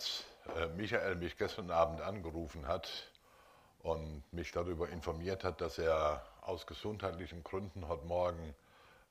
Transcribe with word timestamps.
als 0.00 0.24
äh, 0.56 0.66
Michael 0.68 1.16
mich 1.16 1.36
gestern 1.36 1.70
Abend 1.70 2.00
angerufen 2.00 2.66
hat 2.66 3.10
und 3.80 4.22
mich 4.32 4.50
darüber 4.50 4.88
informiert 4.88 5.44
hat, 5.44 5.60
dass 5.60 5.76
er 5.76 6.24
aus 6.40 6.66
gesundheitlichen 6.66 7.44
Gründen 7.44 7.86
heute 7.86 8.06
Morgen 8.06 8.54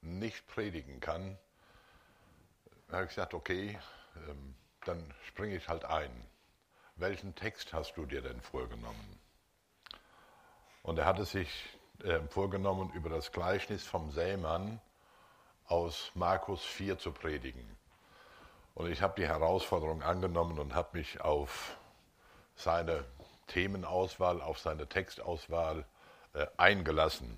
nicht 0.02 0.48
predigen 0.48 1.00
kann, 1.00 1.38
habe 2.92 3.04
ich 3.04 3.10
gesagt, 3.10 3.36
okay, 3.36 3.78
ähm, 4.28 4.56
dann 4.86 5.14
springe 5.28 5.56
ich 5.56 5.70
halt 5.70 5.86
ein. 5.86 6.10
Welchen 6.96 7.36
Text 7.36 7.72
hast 7.72 7.96
du 7.96 8.08
dir 8.08 8.24
denn 8.24 8.42
vorgenommen? 8.42 9.20
Und 10.82 10.98
er 10.98 11.06
hatte 11.06 11.26
sich 11.26 11.70
äh, 12.04 12.20
vorgenommen, 12.30 12.92
über 12.94 13.12
das 13.12 13.32
Gleichnis 13.32 13.86
vom 13.86 14.10
Sämann 14.10 14.82
aus 15.66 16.10
Markus 16.16 16.66
4 16.66 16.98
zu 16.98 17.12
predigen. 17.12 17.79
Und 18.80 18.90
ich 18.90 19.02
habe 19.02 19.20
die 19.22 19.28
Herausforderung 19.28 20.04
angenommen 20.04 20.58
und 20.58 20.74
habe 20.74 20.98
mich 20.98 21.20
auf 21.20 21.76
seine 22.56 23.04
Themenauswahl, 23.48 24.42
auf 24.42 24.58
seine 24.58 24.88
Textauswahl 24.88 25.84
äh, 26.34 26.48
eingelassen. 26.56 27.38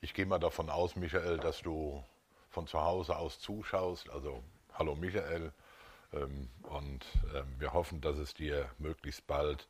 Ich 0.00 0.14
gehe 0.14 0.24
mal 0.24 0.38
davon 0.38 0.70
aus, 0.70 0.96
Michael, 0.96 1.36
dass 1.36 1.60
du 1.60 2.02
von 2.48 2.66
zu 2.66 2.80
Hause 2.80 3.18
aus 3.18 3.38
zuschaust. 3.38 4.08
Also 4.08 4.42
hallo 4.72 4.94
Michael. 4.94 5.52
Ähm, 6.14 6.48
und 6.62 7.04
ähm, 7.34 7.54
wir 7.58 7.74
hoffen, 7.74 8.00
dass 8.00 8.16
es 8.16 8.32
dir 8.32 8.70
möglichst 8.78 9.26
bald, 9.26 9.68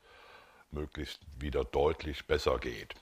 möglichst 0.71 1.21
wieder 1.41 1.65
deutlich 1.65 2.29
besser 2.29 2.60
geht. 2.60 2.95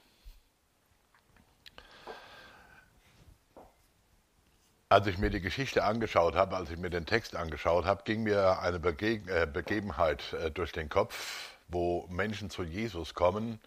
Als 4.94 5.08
ich 5.08 5.18
mir 5.18 5.28
die 5.28 5.40
Geschichte 5.40 5.82
angeschaut 5.82 6.36
habe, 6.36 6.54
als 6.54 6.70
ich 6.70 6.78
mir 6.78 6.88
den 6.88 7.04
Text 7.04 7.34
angeschaut 7.34 7.84
habe, 7.84 8.04
ging 8.04 8.22
mir 8.22 8.60
eine 8.60 8.78
Bege 8.78 9.22
äh, 9.26 9.44
Begebenheit 9.44 10.32
äh, 10.34 10.52
durch 10.52 10.70
den 10.70 10.88
Kopf, 10.88 11.56
wo 11.66 12.06
Menschen 12.10 12.48
zu 12.48 12.62
Jesus 12.62 13.12
kommen 13.12 13.58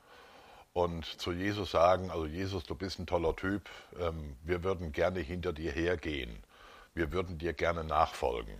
und 0.71 1.03
zu 1.03 1.33
Jesus 1.33 1.71
sagen, 1.71 2.11
also 2.11 2.25
Jesus, 2.25 2.63
du 2.63 2.75
bist 2.75 2.99
ein 2.99 3.07
toller 3.07 3.35
Typ, 3.35 3.69
ähm, 3.99 4.37
wir 4.43 4.63
würden 4.63 4.93
gerne 4.93 5.19
hinter 5.19 5.51
dir 5.51 5.73
hergehen, 5.73 6.45
wir 6.93 7.11
würden 7.11 7.37
dir 7.37 7.51
gerne 7.51 7.83
nachfolgen. 7.83 8.55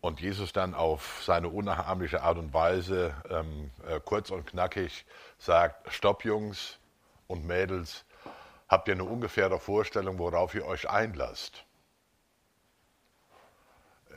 Und 0.00 0.20
Jesus 0.20 0.52
dann 0.52 0.74
auf 0.74 1.24
seine 1.26 1.48
unnachahmliche 1.48 2.22
Art 2.22 2.38
und 2.38 2.54
Weise 2.54 3.12
ähm, 3.28 3.72
äh, 3.84 3.98
kurz 3.98 4.30
und 4.30 4.46
knackig 4.46 5.04
sagt, 5.38 5.92
stopp 5.92 6.24
Jungs 6.24 6.78
und 7.26 7.44
Mädels, 7.44 8.04
Habt 8.70 8.86
ihr 8.86 8.94
eine 8.94 9.02
ungefähre 9.02 9.58
Vorstellung, 9.58 10.20
worauf 10.20 10.54
ihr 10.54 10.64
euch 10.64 10.88
einlasst? 10.88 11.64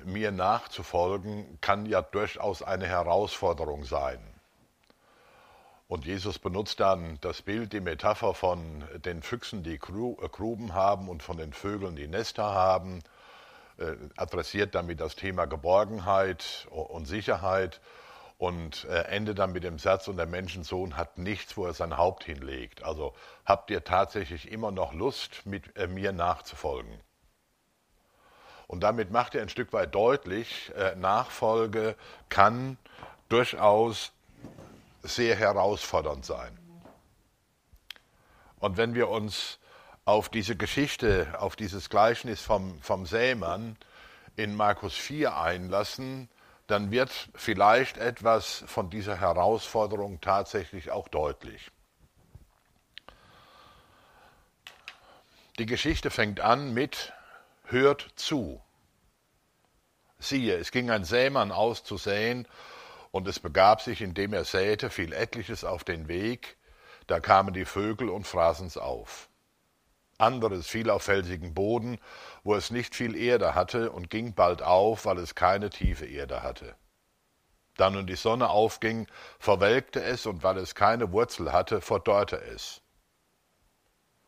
Mir 0.05 0.31
nachzufolgen 0.31 1.57
kann 1.59 1.87
ja 1.87 2.03
durchaus 2.03 2.61
eine 2.61 2.85
Herausforderung 2.85 3.83
sein. 3.83 4.19
Und 5.87 6.05
Jesus 6.05 6.37
benutzt 6.37 6.79
dann 6.79 7.17
das 7.21 7.41
Bild, 7.41 7.73
die 7.73 7.79
Metapher 7.79 8.35
von 8.35 8.83
den 9.03 9.23
Füchsen, 9.23 9.63
die 9.63 9.79
Gruben 9.79 10.75
haben 10.75 11.09
und 11.09 11.23
von 11.23 11.38
den 11.38 11.51
Vögeln, 11.51 11.95
die 11.95 12.07
Nester 12.07 12.43
haben, 12.43 13.01
äh, 13.79 13.95
adressiert 14.17 14.75
damit 14.75 15.01
das 15.01 15.15
Thema 15.15 15.45
Geborgenheit 15.45 16.67
und 16.69 17.05
Sicherheit 17.05 17.81
und 18.44 18.83
äh, 18.89 19.03
endet 19.03 19.39
dann 19.39 19.53
mit 19.53 19.63
dem 19.63 19.80
Satz, 19.80 20.09
und 20.09 20.17
der 20.17 20.25
Menschensohn 20.25 20.97
hat 20.97 21.17
nichts, 21.17 21.55
wo 21.55 21.66
er 21.66 21.73
sein 21.73 21.95
Haupt 21.95 22.25
hinlegt. 22.25 22.83
Also 22.83 23.13
habt 23.45 23.72
ihr 23.72 23.85
tatsächlich 23.85 24.52
immer 24.52 24.69
noch 24.69 24.91
Lust, 24.91 25.45
mit 25.45 25.77
äh, 25.77 25.88
mir 25.88 26.11
nachzufolgen? 26.11 27.00
Und 28.67 28.81
damit 28.81 29.11
macht 29.11 29.33
er 29.35 29.44
ein 29.44 29.47
Stück 29.47 29.72
weit 29.72 29.95
deutlich, 29.95 30.73
äh, 30.75 30.94
Nachfolge 30.95 31.95
kann 32.28 32.78
durchaus 33.29 34.12
sehr 35.03 35.38
herausfordernd 35.38 36.25
sein. 36.25 36.59
Und 38.59 38.75
wenn 38.75 38.94
wir 38.94 39.07
uns 39.07 39.57
auf 40.03 40.28
diese 40.28 40.57
Geschichte, 40.57 41.34
auf 41.40 41.56
dieses 41.56 41.90
Gleichnis 41.90 42.41
vom, 42.41 42.81
vom 42.81 43.06
Sämann 43.06 43.78
in 44.35 44.53
Markus 44.53 44.96
4 44.96 45.38
einlassen, 45.38 46.28
dann 46.68 46.91
wird 46.91 47.29
vielleicht 47.35 47.97
etwas 47.97 48.63
von 48.68 48.90
dieser 48.90 49.19
Herausforderung 49.19 50.22
tatsächlich 50.22 50.91
auch 50.91 51.07
deutlich. 51.07 51.72
Die 55.59 55.66
Geschichte 55.66 56.09
fängt 56.09 56.40
an 56.40 56.73
mit 56.73 57.13
Hört 57.66 58.07
zu. 58.16 58.62
Siehe, 60.19 60.56
es 60.57 60.72
ging 60.72 60.90
ein 60.90 61.03
Sämann 61.03 61.52
aus 61.52 61.84
zu 61.84 61.97
säen, 61.97 62.47
und 63.12 63.28
es 63.28 63.40
begab 63.40 63.81
sich, 63.81 64.02
indem 64.02 64.34
er 64.34 64.44
säte, 64.44 64.90
fiel 64.90 65.13
etliches 65.13 65.63
auf 65.63 65.84
den 65.84 66.07
Weg, 66.07 66.57
da 67.06 67.19
kamen 67.19 67.53
die 67.53 67.66
Vögel 67.66 68.09
und 68.09 68.25
fraßen's 68.25 68.75
auf 68.78 69.29
anderes 70.23 70.67
fiel 70.67 70.89
auf 70.89 71.03
felsigen 71.03 71.53
Boden, 71.53 72.00
wo 72.44 72.56
es 72.56 72.72
nicht 72.72 72.95
viel 72.95 73.16
Erde 73.16 73.53
hatte 73.56 73.91
und 73.91 74.09
ging 74.09 74.34
bald 74.34 74.61
auf, 74.61 75.06
weil 75.06 75.17
es 75.19 75.35
keine 75.35 75.69
tiefe 75.69 76.06
Erde 76.06 76.41
hatte. 76.41 76.75
Da 77.78 77.89
nun 77.89 78.06
die 78.06 78.16
Sonne 78.16 78.50
aufging, 78.50 79.07
verwelkte 79.39 80.03
es, 80.03 80.25
und 80.25 80.44
weil 80.44 80.57
es 80.57 80.75
keine 80.75 81.11
Wurzel 81.11 81.51
hatte, 81.51 81.81
verdorrte 81.81 82.39
es. 82.41 82.81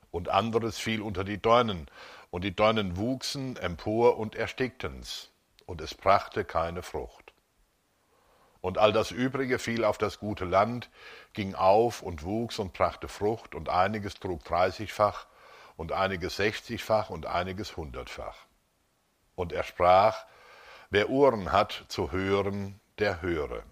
Und 0.09 0.29
anderes 0.29 0.79
fiel 0.79 1.01
unter 1.01 1.23
die 1.23 1.41
Dornen, 1.41 1.88
und 2.31 2.44
die 2.44 2.56
Dornen 2.56 2.97
wuchsen 2.97 3.56
empor 3.57 4.17
und 4.17 4.35
erstickten's, 4.35 5.29
und 5.66 5.79
es 5.81 5.94
brachte 5.94 6.44
keine 6.44 6.81
Frucht. 6.81 7.33
Und 8.62 8.79
all 8.79 8.91
das 8.91 9.12
Übrige 9.12 9.59
fiel 9.59 9.83
auf 9.83 10.00
das 10.00 10.19
gute 10.19 10.45
Land, 10.45 10.89
ging 11.33 11.53
auf 11.53 12.01
und 12.01 12.23
wuchs 12.23 12.57
und 12.57 12.73
brachte 12.73 13.07
Frucht, 13.07 13.53
und 13.53 13.69
einiges 13.69 14.16
trug 14.16 14.44
dreißigfach, 14.44 15.27
und 15.78 15.91
einiges 15.91 16.38
sechzigfach 16.38 17.09
und 17.09 17.25
einiges 17.25 17.78
hundertfach. 17.78 18.38
Und 19.36 19.52
er 19.52 19.63
sprach, 19.63 20.25
wer 20.90 21.09
Ohren 21.09 21.52
hat 21.52 21.86
zu 21.88 22.12
hören, 22.12 22.80
der 23.00 23.22
höre. 23.22 23.63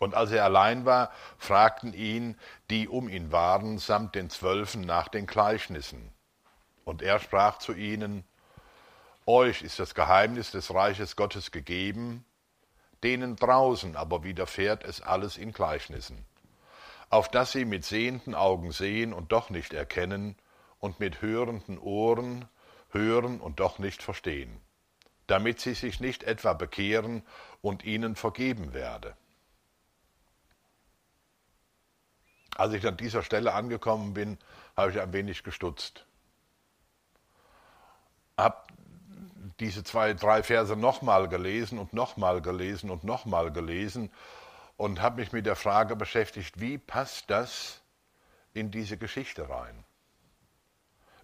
Und 0.00 0.14
als 0.14 0.32
er 0.32 0.44
allein 0.44 0.84
war, 0.84 1.10
fragten 1.38 1.94
ihn, 1.94 2.36
die 2.68 2.88
um 2.88 3.08
ihn 3.08 3.32
waren, 3.32 3.78
samt 3.78 4.14
den 4.14 4.28
Zwölfen 4.28 4.82
nach 4.82 5.08
den 5.08 5.26
Gleichnissen. 5.26 6.12
Und 6.84 7.00
er 7.00 7.20
sprach 7.20 7.58
zu 7.58 7.72
ihnen, 7.72 8.24
Euch 9.26 9.62
ist 9.62 9.78
das 9.78 9.94
Geheimnis 9.94 10.50
des 10.50 10.74
Reiches 10.74 11.16
Gottes 11.16 11.50
gegeben, 11.50 12.26
denen 13.02 13.36
draußen 13.36 13.96
aber 13.96 14.22
widerfährt 14.22 14.84
es 14.84 15.00
alles 15.00 15.38
in 15.38 15.52
Gleichnissen 15.52 16.26
auf 17.14 17.28
dass 17.28 17.52
sie 17.52 17.64
mit 17.64 17.84
sehenden 17.84 18.34
Augen 18.34 18.72
sehen 18.72 19.12
und 19.12 19.30
doch 19.30 19.48
nicht 19.48 19.72
erkennen 19.72 20.34
und 20.80 20.98
mit 20.98 21.22
hörenden 21.22 21.78
Ohren 21.78 22.48
hören 22.90 23.40
und 23.40 23.60
doch 23.60 23.78
nicht 23.78 24.02
verstehen, 24.02 24.60
damit 25.28 25.60
sie 25.60 25.74
sich 25.74 26.00
nicht 26.00 26.24
etwa 26.24 26.54
bekehren 26.54 27.22
und 27.62 27.84
ihnen 27.84 28.16
vergeben 28.16 28.74
werde. 28.74 29.16
Als 32.56 32.74
ich 32.74 32.84
an 32.84 32.96
dieser 32.96 33.22
Stelle 33.22 33.54
angekommen 33.54 34.12
bin, 34.12 34.36
habe 34.76 34.90
ich 34.90 35.00
ein 35.00 35.12
wenig 35.12 35.44
gestutzt. 35.44 36.06
Hab 38.36 38.72
diese 39.60 39.84
zwei, 39.84 40.14
drei 40.14 40.42
Verse 40.42 40.74
nochmal 40.74 41.28
gelesen 41.28 41.78
und 41.78 41.92
nochmal 41.92 42.42
gelesen 42.42 42.90
und 42.90 43.04
nochmal 43.04 43.52
gelesen 43.52 44.10
und 44.76 45.00
habe 45.00 45.20
mich 45.20 45.32
mit 45.32 45.46
der 45.46 45.56
Frage 45.56 45.96
beschäftigt, 45.96 46.60
wie 46.60 46.78
passt 46.78 47.30
das 47.30 47.82
in 48.52 48.70
diese 48.70 48.96
Geschichte 48.96 49.48
rein? 49.48 49.84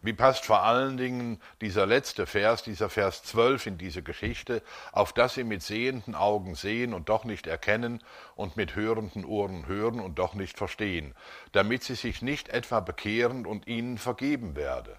Wie 0.02 0.14
passt 0.14 0.47
vor 0.47 0.62
allen 0.62 0.97
Dingen 0.97 1.41
dieser 1.61 1.85
letzte 1.85 2.25
Vers, 2.25 2.62
dieser 2.62 2.88
Vers 2.88 3.23
12 3.25 3.67
in 3.67 3.79
diese 3.79 4.02
Geschichte, 4.02 4.62
auf 4.93 5.12
dass 5.12 5.35
sie 5.35 5.44
mit 5.44 5.62
sehenden 5.62 6.14
Augen 6.14 6.55
sehen 6.55 6.94
und 6.94 7.11
doch 7.11 7.25
nicht 7.25 7.47
erkennen 7.47 8.02
und 8.35 8.56
mit 8.56 8.76
hörenden 8.76 9.26
Ohren 9.26 9.67
hören 9.67 10.00
und 10.00 10.19
doch 10.19 10.32
nicht 10.32 10.56
verstehen, 10.56 11.14
damit 11.52 11.85
sie 11.85 11.97
sich 11.97 12.23
nicht 12.23 12.49
etwa 12.49 12.81
bekehren 12.81 13.44
und 13.44 13.67
ihnen 13.67 13.99
vergeben 13.99 14.56
werde? 14.56 14.99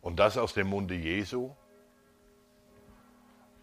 Und 0.00 0.20
das 0.20 0.38
aus 0.38 0.54
dem 0.54 0.68
Munde 0.68 0.94
Jesu, 0.94 1.56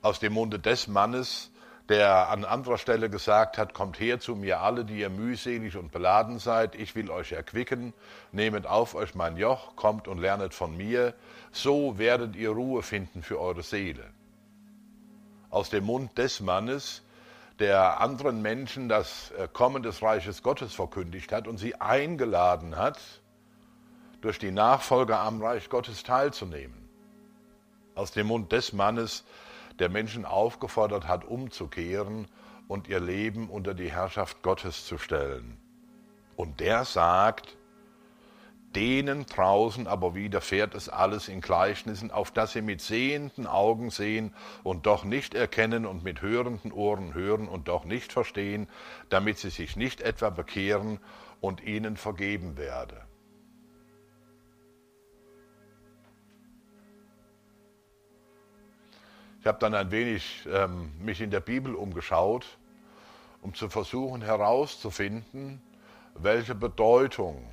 aus 0.02 0.20
dem 0.20 0.34
Munde 0.34 0.60
des 0.60 0.90
Mannes, 0.90 1.50
der 1.90 2.30
an 2.30 2.46
anderer 2.46 2.78
Stelle 2.78 3.10
gesagt 3.10 3.58
hat, 3.58 3.74
kommt 3.74 4.00
her 4.00 4.20
zu 4.20 4.36
mir 4.36 4.62
alle, 4.62 4.86
die 4.86 5.00
ihr 5.00 5.10
mühselig 5.10 5.78
und 5.78 5.92
beladen 5.92 6.40
seid, 6.40 6.76
ich 6.76 6.96
will 6.96 7.12
euch 7.12 7.32
erquicken, 7.32 7.94
nehmet 8.32 8.66
auf 8.66 8.96
euch 8.96 9.14
mein 9.14 9.38
Joch, 9.38 9.76
kommt 9.76 10.08
und 10.08 10.18
lernet 10.20 10.54
von 10.54 10.76
mir, 10.76 11.14
so 11.52 11.98
werdet 11.98 12.36
ihr 12.36 12.50
Ruhe 12.50 12.82
finden 12.82 13.22
für 13.22 13.40
eure 13.40 13.64
Seele. 13.64 14.04
Aus 15.52 15.70
dem 15.70 15.86
Mund 15.86 16.18
des 16.18 16.40
Mannes, 16.40 17.04
der 17.60 18.02
anderen 18.02 18.42
Menschen 18.42 18.90
das 18.90 19.32
äh, 19.32 19.48
Kommen 19.52 19.84
des 19.84 20.02
Reiches 20.02 20.44
Gottes 20.44 20.74
verkündigt 20.74 21.32
hat 21.32 21.48
und 21.48 21.58
sie 21.58 21.76
eingeladen 21.80 22.76
hat, 22.76 23.00
durch 24.22 24.40
die 24.40 24.52
Nachfolge 24.52 25.18
am 25.18 25.42
Reich 25.42 25.70
Gottes 25.70 26.04
teilzunehmen. 26.04 26.90
aus 27.96 28.12
dem 28.12 28.28
Mund 28.28 28.52
des 28.52 28.74
Mannes, 28.74 29.24
der 29.80 29.90
Menschen 29.90 30.26
aufgefordert 30.26 31.08
hat, 31.08 31.26
umzukehren 31.26 32.28
und 32.68 32.88
ihr 32.88 33.00
Leben 33.00 33.50
unter 33.50 33.74
die 33.74 33.92
Herrschaft 33.92 34.42
Gottes 34.42 34.86
zu 34.86 34.98
stellen. 34.98 35.58
Und 36.36 36.60
der 36.60 36.86
sagt, 36.86 37.58
denen 38.76 39.26
draußen 39.26 39.88
aber 39.88 40.16
widerfährt 40.16 40.76
es 40.76 40.90
alles 40.90 41.30
in 41.30 41.40
Gleichnissen, 41.40 42.12
auf 42.12 42.32
dass 42.32 42.52
sie 42.52 42.62
mit 42.62 42.82
sehenden 42.82 43.48
Augen 43.48 43.90
sehen 43.90 44.34
und 44.64 44.86
doch 44.86 45.06
nicht 45.06 45.34
erkennen 45.34 45.86
und 45.86 46.04
mit 46.04 46.22
hörenden 46.22 46.74
Ohren 46.74 47.14
hören 47.14 47.48
und 47.48 47.70
doch 47.70 47.86
nicht 47.86 48.12
verstehen, 48.12 48.68
damit 49.10 49.38
sie 49.38 49.50
sich 49.50 49.78
nicht 49.78 50.02
etwa 50.02 50.30
bekehren 50.30 51.00
und 51.40 51.64
ihnen 51.64 51.96
vergeben 51.96 52.58
werde. 52.58 53.02
Ich 59.46 59.48
habe 59.48 59.60
dann 59.60 59.76
ein 59.76 59.92
wenig 59.92 60.48
ähm, 60.52 60.92
mich 60.98 61.22
in 61.22 61.30
der 61.30 61.40
Bibel 61.40 61.76
umgeschaut, 61.76 62.48
um 63.44 63.54
zu 63.54 63.70
versuchen 63.70 64.24
herauszufinden, 64.24 65.62
welche 66.16 66.56
Bedeutung 66.56 67.48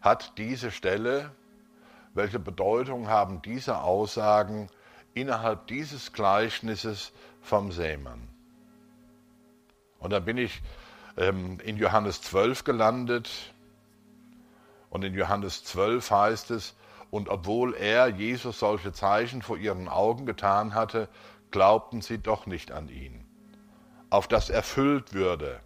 hat 0.00 0.38
diese 0.38 0.70
Stelle, 0.70 1.32
welche 2.14 2.38
Bedeutung 2.38 3.08
haben 3.08 3.42
diese 3.42 3.82
Aussagen 3.82 4.70
innerhalb 5.12 5.66
dieses 5.66 6.14
Gleichnisses 6.14 7.12
vom 7.42 7.70
Sämann. 7.70 8.26
Und 9.98 10.14
dann 10.14 10.24
bin 10.24 10.38
ich 10.38 10.62
ähm, 11.18 11.60
in 11.62 11.76
Johannes 11.76 12.22
12 12.22 12.64
gelandet 12.64 13.52
und 14.88 15.04
in 15.04 15.12
Johannes 15.12 15.62
12 15.64 16.10
heißt 16.10 16.50
es, 16.52 16.74
und 17.10 17.28
obwohl 17.28 17.74
er, 17.74 18.08
Jesus, 18.08 18.58
solche 18.58 18.92
Zeichen 18.92 19.42
vor 19.42 19.56
ihren 19.56 19.88
Augen 19.88 20.26
getan 20.26 20.74
hatte, 20.74 21.08
glaubten 21.50 22.02
sie 22.02 22.18
doch 22.18 22.46
nicht 22.46 22.70
an 22.70 22.88
ihn. 22.88 23.24
Auf 24.10 24.28
das 24.28 24.50
erfüllt 24.50 25.14
würde 25.14 25.60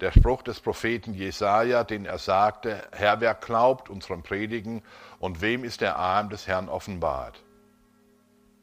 der 0.00 0.12
Spruch 0.12 0.42
des 0.42 0.60
Propheten 0.60 1.12
Jesaja, 1.12 1.82
den 1.82 2.06
er 2.06 2.18
sagte: 2.18 2.82
Herr, 2.92 3.20
wer 3.20 3.34
glaubt 3.34 3.90
unserem 3.90 4.22
Predigen 4.22 4.82
und 5.18 5.40
wem 5.40 5.64
ist 5.64 5.80
der 5.80 5.96
Arm 5.96 6.30
des 6.30 6.46
Herrn 6.46 6.68
offenbart? 6.68 7.42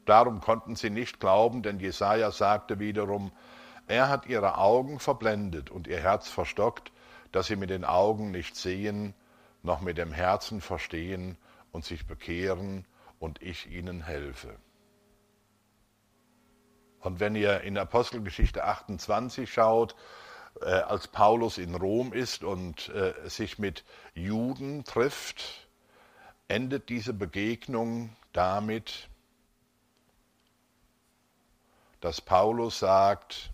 Darum 0.06 0.40
konnten 0.40 0.76
sie 0.76 0.88
nicht 0.88 1.20
glauben, 1.20 1.62
denn 1.62 1.78
Jesaja 1.78 2.30
sagte 2.30 2.78
wiederum: 2.78 3.32
Er 3.86 4.08
hat 4.08 4.26
ihre 4.26 4.56
Augen 4.56 4.98
verblendet 4.98 5.70
und 5.70 5.86
ihr 5.86 6.00
Herz 6.00 6.30
verstockt, 6.30 6.90
dass 7.32 7.48
sie 7.48 7.56
mit 7.56 7.68
den 7.68 7.84
Augen 7.84 8.30
nicht 8.30 8.56
sehen, 8.56 9.12
noch 9.62 9.82
mit 9.82 9.98
dem 9.98 10.12
Herzen 10.12 10.62
verstehen 10.62 11.36
und 11.76 11.84
sich 11.84 12.06
bekehren 12.06 12.86
und 13.18 13.42
ich 13.42 13.70
ihnen 13.70 14.02
helfe. 14.02 14.56
Und 17.00 17.20
wenn 17.20 17.36
ihr 17.36 17.60
in 17.60 17.76
Apostelgeschichte 17.76 18.64
28 18.64 19.52
schaut, 19.52 19.94
äh, 20.62 20.70
als 20.70 21.06
Paulus 21.06 21.58
in 21.58 21.74
Rom 21.74 22.14
ist 22.14 22.44
und 22.44 22.88
äh, 22.88 23.12
sich 23.28 23.58
mit 23.58 23.84
Juden 24.14 24.84
trifft, 24.84 25.68
endet 26.48 26.88
diese 26.88 27.12
Begegnung 27.12 28.16
damit, 28.32 29.10
dass 32.00 32.22
Paulus 32.22 32.78
sagt, 32.78 33.50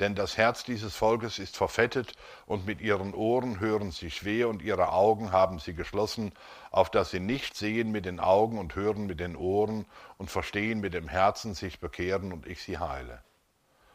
denn 0.00 0.14
das 0.14 0.36
Herz 0.36 0.64
dieses 0.64 0.94
Volkes 0.94 1.38
ist 1.38 1.56
verfettet, 1.56 2.12
und 2.46 2.66
mit 2.66 2.80
ihren 2.80 3.14
Ohren 3.14 3.60
hören 3.60 3.90
sie 3.90 4.10
schwer, 4.10 4.48
und 4.48 4.62
ihre 4.62 4.92
Augen 4.92 5.32
haben 5.32 5.58
sie 5.58 5.74
geschlossen, 5.74 6.32
auf 6.70 6.90
dass 6.90 7.10
sie 7.10 7.20
nicht 7.20 7.56
sehen 7.56 7.90
mit 7.90 8.04
den 8.04 8.20
Augen 8.20 8.58
und 8.58 8.74
hören 8.76 9.06
mit 9.06 9.20
den 9.20 9.36
Ohren 9.36 9.86
und 10.16 10.30
verstehen 10.30 10.80
mit 10.80 10.94
dem 10.94 11.08
Herzen, 11.08 11.54
sich 11.54 11.80
bekehren 11.80 12.32
und 12.32 12.46
ich 12.46 12.62
sie 12.62 12.78
heile. 12.78 13.22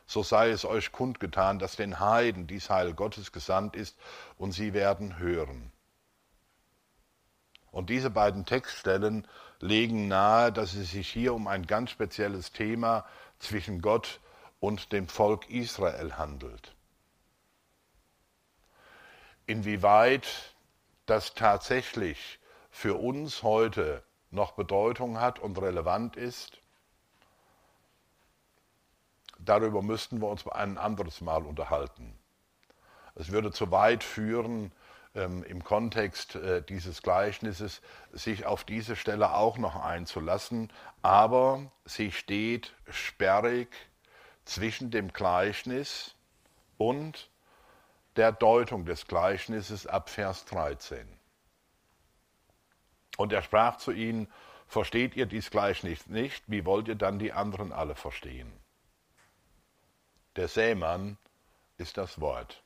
So 0.05 0.21
sei 0.23 0.50
es 0.50 0.65
euch 0.65 0.91
kundgetan, 0.91 1.59
dass 1.59 1.75
den 1.75 2.00
Heiden 2.00 2.47
dies 2.47 2.69
Heil 2.69 2.94
Gottes 2.94 3.31
gesandt 3.31 3.75
ist, 3.75 3.97
und 4.38 4.51
sie 4.51 4.73
werden 4.73 5.17
hören. 5.17 5.71
Und 7.71 7.89
diese 7.89 8.11
beiden 8.11 8.45
Textstellen 8.45 9.27
legen 9.59 10.07
nahe, 10.07 10.51
dass 10.51 10.75
es 10.75 10.91
sich 10.91 11.09
hier 11.09 11.33
um 11.33 11.47
ein 11.47 11.65
ganz 11.65 11.89
spezielles 11.89 12.51
Thema 12.51 13.05
zwischen 13.39 13.81
Gott 13.81 14.19
und 14.63 14.94
dem 14.94 15.10
Volk 15.10 15.50
Israel 15.50 16.18
handelt. 16.18 16.74
Inwieweit 19.45 20.56
das 21.06 21.33
tatsächlich 21.33 22.39
für 22.71 22.94
uns 22.94 23.44
heute 23.44 24.04
noch 24.31 24.54
Bedeutung 24.54 25.19
hat 25.19 25.39
und 25.39 25.57
relevant 25.62 26.15
ist, 26.15 26.62
darüber 29.38 29.81
müssten 29.81 30.21
wir 30.21 30.30
uns 30.30 30.48
ein 30.48 30.77
anderes 30.77 31.19
Mal 31.19 31.44
unterhalten. 31.44 32.18
Es 33.15 33.33
würde 33.33 33.51
zu 33.51 33.69
weit 33.69 34.01
führen, 34.01 34.71
ähm, 35.13 35.44
im 35.44 35.65
Kontext 35.65 36.36
äh, 36.36 36.62
dieses 36.63 37.01
Gleichnisses 37.01 37.81
sich 38.13 38.45
auf 38.45 38.63
diese 38.63 38.95
Stelle 38.95 39.36
auch 39.36 39.57
noch 39.57 39.75
einzulassen, 39.75 40.71
aber 41.01 41.69
sie 41.83 42.13
steht 42.13 42.74
sperrig 42.89 43.68
zwischen 44.45 44.91
dem 44.91 45.13
Gleichnis 45.13 46.15
und 46.77 47.29
der 48.15 48.31
Deutung 48.31 48.85
des 48.85 49.07
Gleichnisses 49.07 49.87
ab 49.87 50.09
Vers 50.09 50.45
13. 50.45 51.07
Und 53.17 53.31
er 53.33 53.41
sprach 53.41 53.77
zu 53.77 53.91
ihnen, 53.91 54.27
versteht 54.67 55.15
ihr 55.15 55.25
dies 55.25 55.49
Gleichnis 55.49 56.07
nicht, 56.07 56.43
wie 56.47 56.65
wollt 56.65 56.87
ihr 56.87 56.95
dann 56.95 57.19
die 57.19 57.31
anderen 57.31 57.71
alle 57.71 57.95
verstehen? 57.95 58.51
Der 60.35 60.47
Sämann 60.47 61.17
ist 61.77 61.97
das 61.97 62.19
Wort. 62.19 62.63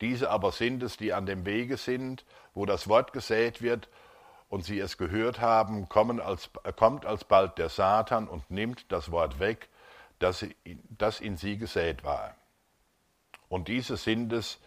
Diese 0.00 0.30
aber 0.30 0.50
sind 0.50 0.82
es, 0.82 0.96
die 0.96 1.12
an 1.12 1.26
dem 1.26 1.46
Wege 1.46 1.76
sind, 1.76 2.24
wo 2.54 2.66
das 2.66 2.88
Wort 2.88 3.12
gesät 3.12 3.62
wird, 3.62 3.88
und 4.48 4.66
sie 4.66 4.78
es 4.80 4.98
gehört 4.98 5.40
haben, 5.40 5.88
als, 6.20 6.50
kommt 6.76 7.06
alsbald 7.06 7.56
der 7.56 7.70
Satan 7.70 8.28
und 8.28 8.50
nimmt 8.50 8.92
das 8.92 9.10
Wort 9.10 9.38
weg, 9.38 9.70
das, 10.22 10.46
das 10.88 11.20
in 11.20 11.36
sie 11.36 11.58
gesät 11.58 12.04
war. 12.04 12.34
Und 13.48 13.68
diese 13.68 13.96
sind 13.96 14.32
es, 14.32 14.58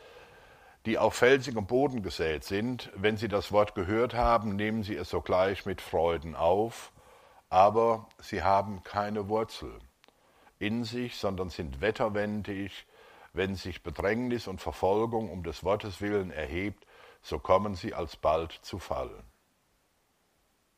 die 0.86 1.00
auf 1.00 1.16
felsigem 1.16 1.66
Boden 1.66 2.04
gesät 2.04 2.44
sind. 2.44 2.92
Wenn 2.96 3.18
sie 3.18 3.28
das 3.28 3.52
Wort 3.52 3.74
gehört 3.74 4.14
haben, 4.14 4.56
nehmen 4.56 4.84
sie 4.84 4.96
es 4.96 5.10
sogleich 5.10 5.66
mit 5.66 5.82
Freuden 5.82 6.36
auf, 6.36 6.92
aber 7.50 8.08
sie 8.22 8.44
haben 8.44 8.84
keine 8.84 9.28
Wurzel 9.28 9.80
in 10.60 10.84
sich, 10.84 11.16
sondern 11.18 11.50
sind 11.50 11.82
wetterwendig. 11.82 12.86
Wenn 13.34 13.56
sich 13.56 13.84
Bedrängnis 13.84 14.48
und 14.48 14.62
Verfolgung 14.62 15.30
um 15.30 15.44
des 15.44 15.64
Wortes 15.64 16.00
willen 16.00 16.32
erhebt, 16.32 16.86
so 17.22 17.40
kommen 17.40 17.76
sie 17.76 17.94
alsbald 17.94 18.52
zu 18.52 18.80
Fall. 18.80 19.24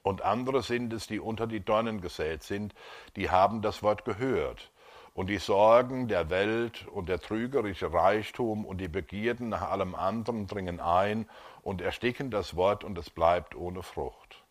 Und 0.08 0.22
andere 0.22 0.64
sind 0.64 0.94
es, 0.94 1.06
die 1.08 1.20
unter 1.20 1.48
die 1.48 1.60
Dornen 1.60 2.00
gesät 2.00 2.42
sind, 2.42 2.74
die 3.18 3.30
haben 3.30 3.62
das 3.62 3.84
Wort 3.84 4.06
gehört. 4.06 4.72
Und 5.14 5.28
die 5.28 5.38
Sorgen 5.38 6.08
der 6.08 6.30
Welt 6.30 6.88
und 6.88 7.10
der 7.10 7.20
trügerische 7.20 7.92
Reichtum 7.92 8.64
und 8.64 8.78
die 8.78 8.88
Begierden 8.88 9.50
nach 9.50 9.70
allem 9.70 9.96
anderen 9.96 10.48
dringen 10.48 10.80
ein 10.80 11.28
und 11.62 11.82
ersticken 11.82 12.32
das 12.32 12.56
Wort 12.56 12.86
und 12.86 12.98
es 12.98 13.10
bleibt 13.10 13.54
ohne 13.54 13.84
Frucht. 13.84 14.46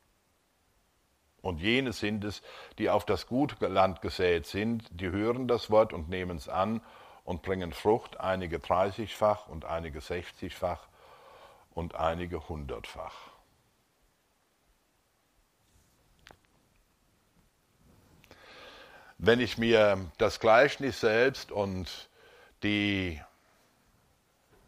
Und 1.41 1.63
jene 1.63 1.95
sind 1.95 2.25
es, 2.25 2.43
die 2.77 2.91
auf 2.91 3.07
das 3.07 3.27
gute 3.27 3.67
Land 3.67 4.03
gesät 4.03 4.45
sind, 4.45 4.85
die 4.91 5.09
hören 5.09 5.49
das 5.49 5.71
Wort 5.71 5.95
und 5.95 6.11
nehmen 6.11 6.37
es 6.37 6.51
an 6.51 6.83
und 7.25 7.41
bringen 7.41 7.73
Frucht, 7.73 8.21
einige 8.21 8.59
dreißigfach 8.59 9.49
und 9.49 9.65
einige 9.65 10.03
sechzigfach 10.03 10.87
und 11.73 11.95
einige 11.95 12.47
hundertfach. 12.47 13.36
Wenn 19.19 19.41
ich 19.41 19.57
mir 19.57 20.11
das 20.19 20.41
Gleichnis 20.41 21.01
selbst 21.01 21.51
und 21.51 22.09
die 22.63 23.21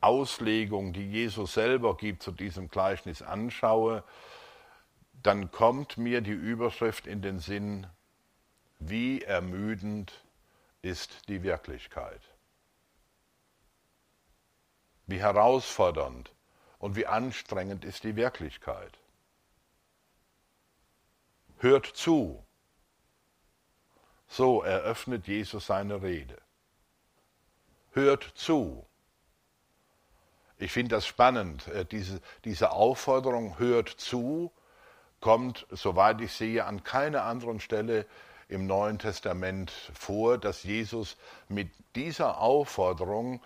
Auslegung, 0.01 0.93
die 0.93 1.11
Jesus 1.11 1.55
selber 1.55 1.97
gibt 1.97 2.23
zu 2.23 2.33
diesem 2.33 2.69
Gleichnis 2.69 3.21
anschaue, 3.21 4.05
dann 5.23 5.51
kommt 5.51 5.99
mir 5.99 6.21
die 6.21 6.31
Überschrift 6.31 7.07
in 7.07 7.21
den 7.21 7.41
Sinn, 7.41 7.87
wie 8.79 9.23
ermüdend 9.23 10.25
ist 10.83 11.29
die 11.29 11.43
Wirklichkeit. 11.43 12.23
Wie 15.07 15.21
herausfordernd 15.21 16.33
und 16.79 16.97
wie 16.97 17.07
anstrengend 17.07 17.85
ist 17.85 18.05
die 18.05 18.15
Wirklichkeit. 18.17 18.99
Hört 21.59 21.87
zu, 21.87 22.45
so 24.29 24.63
eröffnet 24.63 25.27
Jesus 25.27 25.67
seine 25.67 26.03
Rede. 26.03 26.37
Hört 27.93 28.23
zu. 28.35 28.87
Ich 30.59 30.73
finde 30.73 30.97
das 30.97 31.07
spannend, 31.07 31.67
äh, 31.69 31.85
diese, 31.85 32.21
diese 32.45 32.73
Aufforderung, 32.73 33.59
hört 33.59 33.89
zu, 33.89 34.53
kommt, 35.21 35.67
soweit 35.71 36.21
ich 36.21 36.33
sehe, 36.33 36.65
an 36.65 36.85
keiner 36.85 37.25
anderen 37.25 37.61
Stelle 37.61 38.07
im 38.49 38.67
Neuen 38.67 38.99
Testament 38.99 39.71
vor, 39.95 40.39
dass 40.39 40.63
Jesus 40.63 41.17
mit 41.49 41.71
dieser 41.95 42.39
Aufforderung, 42.39 43.43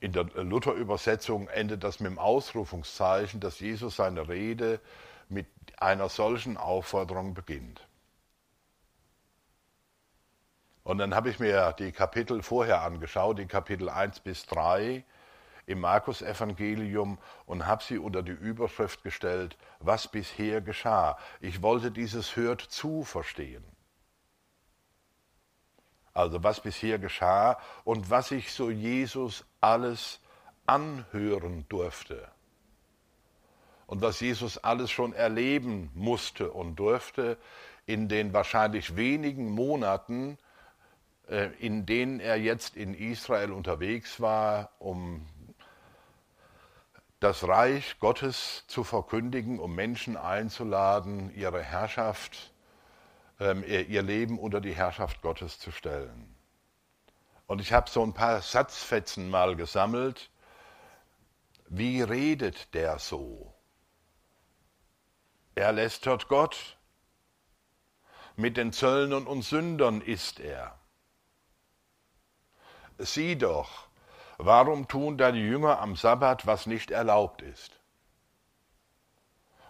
in 0.00 0.12
der 0.12 0.24
Luther-Übersetzung 0.24 1.48
endet 1.48 1.82
das 1.82 1.98
mit 1.98 2.12
dem 2.12 2.18
Ausrufungszeichen, 2.18 3.40
dass 3.40 3.58
Jesus 3.58 3.96
seine 3.96 4.28
Rede 4.28 4.80
mit 5.28 5.46
einer 5.76 6.08
solchen 6.08 6.56
Aufforderung 6.56 7.34
beginnt. 7.34 7.87
Und 10.88 10.96
dann 10.96 11.14
habe 11.14 11.28
ich 11.28 11.38
mir 11.38 11.74
die 11.78 11.92
Kapitel 11.92 12.42
vorher 12.42 12.80
angeschaut, 12.80 13.38
die 13.38 13.44
Kapitel 13.44 13.90
1 13.90 14.20
bis 14.20 14.46
3 14.46 15.04
im 15.66 15.80
Markus-Evangelium 15.80 17.18
und 17.44 17.66
habe 17.66 17.84
sie 17.84 17.98
unter 17.98 18.22
die 18.22 18.32
Überschrift 18.32 19.02
gestellt, 19.02 19.58
was 19.80 20.08
bisher 20.08 20.62
geschah. 20.62 21.18
Ich 21.40 21.60
wollte 21.60 21.90
dieses 21.90 22.36
Hört 22.36 22.62
zu 22.62 23.04
verstehen. 23.04 23.62
Also 26.14 26.42
was 26.42 26.62
bisher 26.62 26.98
geschah 26.98 27.58
und 27.84 28.08
was 28.08 28.30
ich 28.30 28.50
so 28.50 28.70
Jesus 28.70 29.44
alles 29.60 30.20
anhören 30.64 31.66
durfte. 31.68 32.26
Und 33.86 34.00
was 34.00 34.20
Jesus 34.20 34.56
alles 34.56 34.90
schon 34.90 35.12
erleben 35.12 35.90
musste 35.92 36.50
und 36.50 36.76
durfte 36.76 37.36
in 37.84 38.08
den 38.08 38.32
wahrscheinlich 38.32 38.96
wenigen 38.96 39.50
Monaten, 39.50 40.38
in 41.58 41.84
denen 41.84 42.20
er 42.20 42.36
jetzt 42.36 42.76
in 42.76 42.94
Israel 42.94 43.52
unterwegs 43.52 44.20
war, 44.20 44.70
um 44.78 45.26
das 47.20 47.46
Reich 47.46 47.98
Gottes 47.98 48.64
zu 48.68 48.84
verkündigen, 48.84 49.58
um 49.58 49.74
Menschen 49.74 50.16
einzuladen, 50.16 51.34
ihre 51.34 51.62
Herrschaft, 51.62 52.52
ähm, 53.40 53.64
ihr 53.64 54.02
Leben 54.02 54.38
unter 54.38 54.60
die 54.60 54.74
Herrschaft 54.74 55.20
Gottes 55.22 55.58
zu 55.58 55.70
stellen. 55.70 56.34
Und 57.46 57.60
ich 57.60 57.72
habe 57.72 57.90
so 57.90 58.02
ein 58.02 58.14
paar 58.14 58.40
Satzfetzen 58.42 59.30
mal 59.30 59.56
gesammelt. 59.56 60.30
Wie 61.68 62.02
redet 62.02 62.72
der 62.74 62.98
so? 62.98 63.54
Er 65.54 65.72
lästert 65.72 66.28
Gott. 66.28 66.78
Mit 68.36 68.56
den 68.56 68.72
Zöllnern 68.72 69.26
und 69.26 69.42
Sündern 69.42 70.00
ist 70.00 70.38
er. 70.38 70.77
Sieh 72.98 73.36
doch, 73.36 73.86
warum 74.38 74.88
tun 74.88 75.18
deine 75.18 75.38
Jünger 75.38 75.80
am 75.80 75.94
Sabbat, 75.94 76.46
was 76.46 76.66
nicht 76.66 76.90
erlaubt 76.90 77.42
ist? 77.42 77.78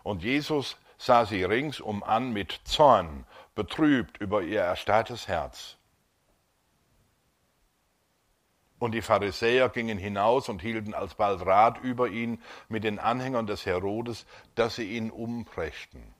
Und 0.03 0.23
Jesus 0.23 0.79
sah 0.97 1.27
sie 1.27 1.45
ringsum 1.45 2.03
an 2.03 2.33
mit 2.33 2.61
Zorn, 2.65 3.27
betrübt 3.55 4.19
über 4.19 4.43
ihr 4.43 4.63
erstarrtes 4.63 5.29
Herz. 5.29 5.77
Und 8.79 8.93
die 8.93 9.03
Pharisäer 9.03 9.69
gingen 9.69 9.99
hinaus 9.99 10.49
und 10.49 10.63
hielten 10.63 10.95
alsbald 10.95 11.45
Rat 11.45 11.79
über 11.83 12.09
ihn 12.09 12.41
mit 12.69 12.85
den 12.85 12.99
Anhängern 12.99 13.47
des 13.47 13.67
Herodes, 13.67 14.25
dass 14.55 14.77
sie 14.77 14.97
ihn 14.97 15.11
umbrächten. 15.11 16.15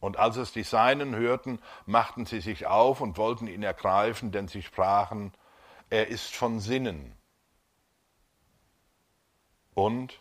Und 0.00 0.16
als 0.16 0.36
es 0.36 0.52
die 0.52 0.62
Seinen 0.62 1.14
hörten, 1.14 1.60
machten 1.84 2.24
sie 2.24 2.40
sich 2.40 2.66
auf 2.66 3.00
und 3.00 3.16
wollten 3.16 3.48
ihn 3.48 3.62
ergreifen, 3.62 4.30
denn 4.30 4.46
sie 4.46 4.62
sprachen, 4.62 5.32
er 5.90 6.08
ist 6.08 6.36
von 6.36 6.60
Sinnen. 6.60 7.16
Und 9.74 10.20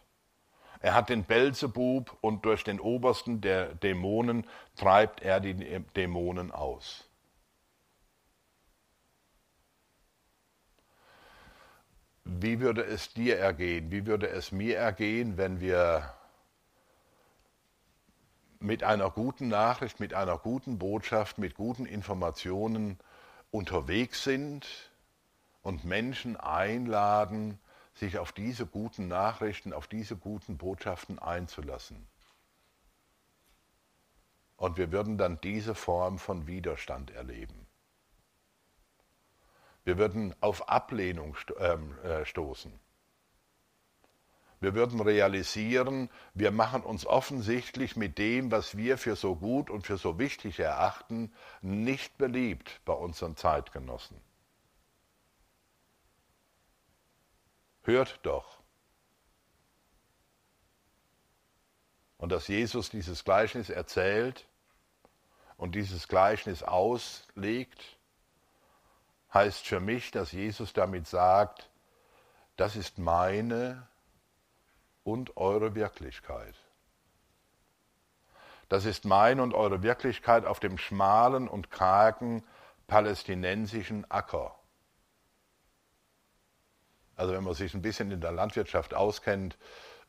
er 0.80 0.94
hat 0.94 1.10
den 1.10 1.24
Belzebub 1.24 2.18
und 2.22 2.46
durch 2.46 2.64
den 2.64 2.80
obersten 2.80 3.42
der 3.42 3.74
Dämonen 3.76 4.48
treibt 4.76 5.22
er 5.22 5.40
die 5.40 5.56
Dämonen 5.96 6.52
aus. 6.52 7.08
Wie 12.24 12.60
würde 12.60 12.84
es 12.84 13.14
dir 13.14 13.38
ergehen? 13.38 13.90
Wie 13.90 14.06
würde 14.06 14.28
es 14.28 14.52
mir 14.52 14.78
ergehen, 14.78 15.38
wenn 15.38 15.60
wir 15.60 16.17
mit 18.60 18.84
einer 18.84 19.10
guten 19.10 19.48
Nachricht, 19.48 20.00
mit 20.00 20.14
einer 20.14 20.38
guten 20.38 20.80
Botschaft, 20.80 21.38
mit 21.38 21.56
guten 21.56 21.86
Informationen 21.86 22.98
unterwegs 23.52 24.24
sind 24.24 24.68
und 25.62 25.84
Menschen 25.84 26.38
einladen, 26.38 27.60
sich 27.94 28.20
auf 28.20 28.32
diese 28.32 28.66
guten 28.66 29.08
Nachrichten, 29.08 29.74
auf 29.74 29.88
diese 29.88 30.16
guten 30.16 30.58
Botschaften 30.58 31.20
einzulassen. 31.20 32.08
Und 34.56 34.78
wir 34.78 34.92
würden 34.92 35.18
dann 35.18 35.40
diese 35.42 35.76
Form 35.76 36.18
von 36.18 36.48
Widerstand 36.48 37.12
erleben. 37.12 37.68
Wir 39.84 39.98
würden 39.98 40.36
auf 40.42 40.68
Ablehnung 40.68 41.38
ähm, 41.60 41.98
äh, 42.04 42.26
stoßen. 42.26 42.78
Wir 44.60 44.74
würden 44.74 45.00
realisieren, 45.00 46.10
wir 46.34 46.52
machen 46.52 46.82
uns 46.82 47.06
offensichtlich 47.06 47.96
mit 47.96 48.18
dem, 48.18 48.52
was 48.52 48.76
wir 48.76 48.98
für 48.98 49.16
so 49.16 49.36
gut 49.36 49.70
und 49.70 49.86
für 49.86 49.98
so 49.98 50.18
wichtig 50.18 50.60
erachten, 50.60 51.32
nicht 51.62 52.18
beliebt 52.18 52.82
bei 52.86 52.94
unseren 52.94 53.36
Zeitgenossen. 53.36 54.20
hört 57.88 58.20
doch. 58.24 58.60
Und 62.18 62.32
dass 62.32 62.48
Jesus 62.48 62.90
dieses 62.90 63.24
Gleichnis 63.24 63.70
erzählt 63.70 64.48
und 65.56 65.76
dieses 65.76 66.08
Gleichnis 66.08 66.64
auslegt, 66.64 67.98
heißt 69.34 69.66
für 69.66 69.80
mich, 69.80 70.12
dass 70.12 70.32
Jesus 70.32 70.74
damit 70.74 71.08
sagt, 71.08 71.70
das 72.56 72.76
ist 72.76 72.98
meine 72.98 73.88
und 75.08 75.38
eure 75.38 75.74
Wirklichkeit. 75.74 76.54
Das 78.68 78.84
ist 78.84 79.06
meine 79.06 79.42
und 79.42 79.54
eure 79.54 79.82
Wirklichkeit 79.82 80.46
auf 80.46 80.60
dem 80.60 80.78
schmalen 80.78 81.48
und 81.48 81.72
kargen 81.72 82.44
palästinensischen 82.88 84.04
Acker. 84.12 84.54
Also 87.16 87.34
wenn 87.34 87.46
man 87.46 87.54
sich 87.54 87.74
ein 87.74 87.82
bisschen 87.82 88.12
in 88.12 88.20
der 88.20 88.34
Landwirtschaft 88.34 88.94
auskennt, 88.94 89.58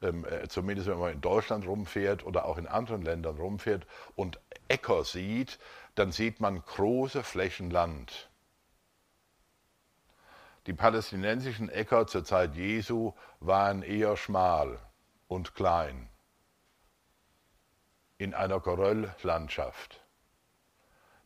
ähm, 0.03 0.25
äh, 0.25 0.49
zumindest 0.49 0.89
wenn 0.89 0.99
man 0.99 1.13
in 1.13 1.21
Deutschland 1.21 1.65
rumfährt 1.65 2.27
oder 2.27 2.45
auch 2.45 2.59
in 2.59 2.67
anderen 2.67 3.03
Ländern 3.03 3.37
rumfährt 3.37 3.87
und 4.17 4.41
Äcker 4.67 5.05
sieht, 5.05 5.61
dann 5.95 6.11
sieht 6.11 6.41
man 6.41 6.61
große 6.61 7.23
Flächen 7.23 7.71
Land. 7.71 8.31
Die 10.67 10.73
palästinensischen 10.73 11.69
Äcker 11.69 12.09
zur 12.09 12.25
Zeit 12.25 12.57
Jesu 12.57 13.13
waren 13.39 13.83
eher 13.83 14.17
schmal 14.17 14.81
und 15.29 15.55
klein 15.55 16.09
in 18.19 18.35
einer 18.35 18.59
Gerölllandschaft. 18.61 20.01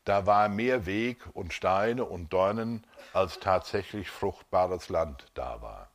Da 0.04 0.26
war 0.26 0.48
mehr 0.48 0.84
Weg 0.84 1.24
und 1.32 1.52
Steine 1.52 2.04
und 2.04 2.32
Dornen, 2.32 2.86
als 3.12 3.38
tatsächlich 3.38 4.10
fruchtbares 4.10 4.88
Land 4.88 5.26
da 5.34 5.62
war. 5.62 5.90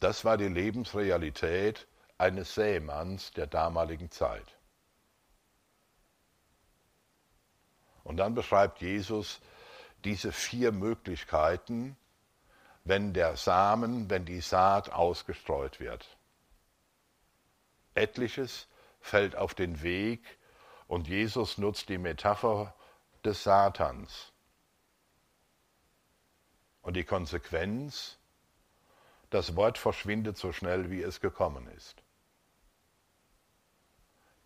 Das 0.00 0.24
war 0.24 0.36
die 0.36 0.48
Lebensrealität 0.48 1.86
eines 2.18 2.54
Sämanns 2.54 3.30
der 3.32 3.46
damaligen 3.46 4.10
Zeit. 4.10 4.56
Und 8.02 8.16
dann 8.16 8.34
beschreibt 8.34 8.80
Jesus 8.80 9.40
diese 10.04 10.32
vier 10.32 10.72
Möglichkeiten, 10.72 11.96
wenn 12.84 13.12
der 13.12 13.36
Samen, 13.36 14.10
wenn 14.10 14.24
die 14.24 14.40
Saat 14.40 14.90
ausgestreut 14.90 15.78
wird. 15.80 16.16
Etliches 17.94 18.68
fällt 19.00 19.36
auf 19.36 19.54
den 19.54 19.82
Weg, 19.82 20.38
und 20.88 21.08
Jesus 21.08 21.56
nutzt 21.56 21.88
die 21.88 21.96
Metapher 21.96 22.74
des 23.24 23.44
Satans. 23.44 24.32
Und 26.82 26.94
die 26.94 27.04
Konsequenz, 27.04 28.18
das 29.30 29.56
Wort 29.56 29.78
verschwindet 29.78 30.36
so 30.36 30.52
schnell, 30.52 30.90
wie 30.90 31.00
es 31.02 31.20
gekommen 31.20 31.66
ist. 31.68 32.02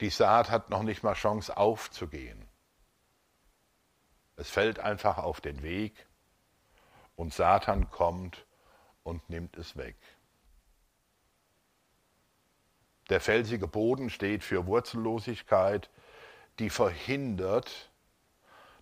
Die 0.01 0.11
Saat 0.11 0.51
hat 0.51 0.71
noch 0.71 0.83
nicht 0.83 1.03
mal 1.03 1.15
Chance 1.15 1.57
aufzugehen. 1.57 2.47
Es 4.37 4.51
fällt 4.51 4.79
einfach 4.79 5.19
auf 5.19 5.41
den 5.41 5.63
Weg 5.63 6.06
und 7.17 7.35
Satan 7.35 7.91
kommt 7.91 8.47
und 9.03 9.29
nimmt 9.29 9.57
es 9.57 9.77
weg. 9.77 9.97
Der 13.09 13.21
felsige 13.21 13.69
Boden 13.69 14.11
steht 14.11 14.43
für 14.43 14.67
Wurzellosigkeit, 14.67 15.91
die 16.59 16.71
verhindert, 16.71 17.91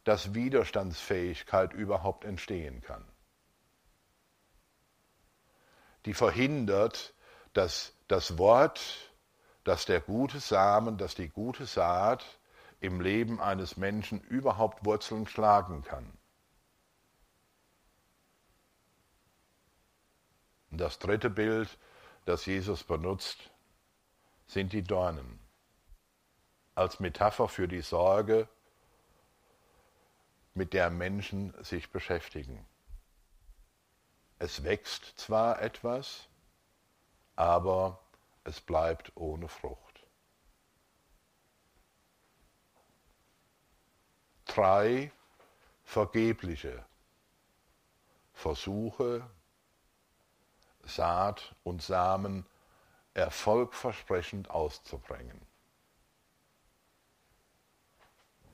dass 0.04 0.34
Widerstandsfähigkeit 0.34 1.72
überhaupt 1.72 2.24
entstehen 2.24 2.82
kann. 2.82 3.04
Die 6.04 6.14
verhindert, 6.14 7.14
dass 7.54 7.94
das 8.08 8.36
Wort, 8.38 9.10
dass 9.64 9.86
der 9.86 10.00
gute 10.00 10.40
Samen, 10.40 10.98
dass 10.98 11.14
die 11.14 11.28
gute 11.28 11.64
Saat 11.64 12.24
im 12.80 13.00
Leben 13.00 13.40
eines 13.40 13.76
Menschen 13.76 14.20
überhaupt 14.20 14.84
Wurzeln 14.84 15.26
schlagen 15.26 15.82
kann. 15.82 16.12
Und 20.74 20.78
das 20.78 20.98
dritte 20.98 21.30
Bild, 21.30 21.78
das 22.24 22.46
Jesus 22.46 22.82
benutzt, 22.82 23.48
sind 24.48 24.72
die 24.72 24.82
Dornen. 24.82 25.38
Als 26.74 26.98
Metapher 26.98 27.46
für 27.46 27.68
die 27.68 27.80
Sorge, 27.80 28.48
mit 30.52 30.72
der 30.72 30.90
Menschen 30.90 31.54
sich 31.62 31.92
beschäftigen. 31.92 32.66
Es 34.40 34.64
wächst 34.64 35.16
zwar 35.16 35.62
etwas, 35.62 36.26
aber 37.36 38.00
es 38.42 38.60
bleibt 38.60 39.12
ohne 39.14 39.46
Frucht. 39.46 40.04
Drei 44.46 45.12
vergebliche 45.84 46.84
Versuche, 48.32 49.30
Saat 50.86 51.54
und 51.64 51.82
Samen 51.82 52.46
erfolgversprechend 53.14 54.50
auszubringen. 54.50 55.40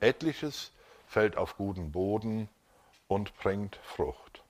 Etliches 0.01 0.73
fällt 1.07 1.37
auf 1.37 1.57
guten 1.57 1.93
Boden 1.93 2.49
und 3.09 3.37
bringt 3.39 3.77
Frucht. 3.83 4.43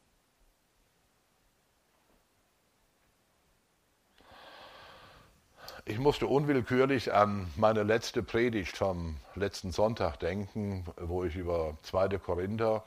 Ich 5.86 5.98
musste 5.98 6.26
unwillkürlich 6.26 7.12
an 7.12 7.50
meine 7.56 7.82
letzte 7.82 8.22
Predigt 8.22 8.76
vom 8.76 9.16
letzten 9.34 9.72
Sonntag 9.72 10.18
denken, 10.18 10.84
wo 10.96 11.24
ich 11.24 11.34
über 11.34 11.76
2. 11.82 12.18
Korinther 12.18 12.84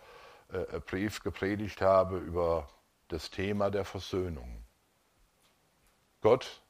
äh, 0.50 0.80
Brief 0.80 1.22
gepredigt 1.24 1.82
habe, 1.82 2.18
über 2.18 2.70
das 3.08 3.32
Thema 3.32 3.72
der 3.72 3.84
Versöhnung. 3.84 4.63
Gott 6.24 6.62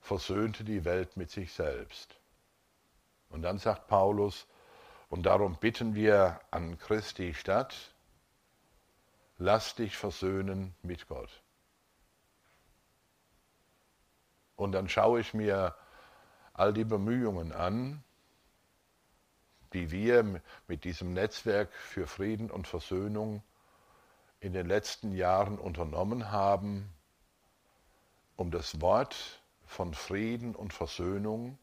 versöhnte 0.00 0.64
die 0.64 0.84
Welt 0.84 1.16
mit 1.16 1.30
sich 1.30 1.52
selbst. 1.52 2.16
Und 3.28 3.42
dann 3.42 3.58
sagt 3.58 3.86
Paulus, 3.86 4.48
und 5.08 5.26
darum 5.26 5.56
bitten 5.56 5.94
wir 5.94 6.40
an 6.50 6.76
Christi 6.76 7.32
statt, 7.34 7.94
lass 9.38 9.76
dich 9.76 9.96
versöhnen 9.96 10.74
mit 10.82 11.06
Gott. 11.06 11.30
Und 14.56 14.72
dann 14.72 14.88
schaue 14.88 15.20
ich 15.20 15.34
mir 15.34 15.76
all 16.52 16.72
die 16.72 16.84
Bemühungen 16.84 17.52
an, 17.52 18.02
die 19.72 19.92
wir 19.92 20.42
mit 20.66 20.82
diesem 20.82 21.12
Netzwerk 21.12 21.72
für 21.72 22.08
Frieden 22.08 22.50
und 22.50 22.66
Versöhnung 22.66 23.44
in 24.40 24.52
den 24.52 24.66
letzten 24.66 25.12
Jahren 25.12 25.60
unternommen 25.60 26.32
haben, 26.32 26.92
um 28.40 28.50
das 28.50 28.80
Wort 28.80 29.42
von 29.66 29.92
Frieden 29.92 30.54
und 30.54 30.72
Versöhnung 30.72 31.58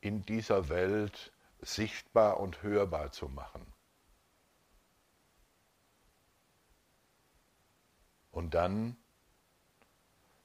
in 0.00 0.24
dieser 0.24 0.70
Welt 0.70 1.32
sichtbar 1.60 2.40
und 2.40 2.62
hörbar 2.62 3.12
zu 3.12 3.28
machen. 3.28 3.66
Und 8.30 8.54
dann 8.54 8.96